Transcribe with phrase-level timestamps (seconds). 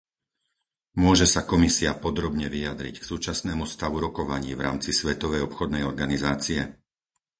[1.03, 6.61] Môže sa Komisia podrobne vyjadriť k súčasnému stavu rokovaní v rámci Svetovej obchodnej organizácie?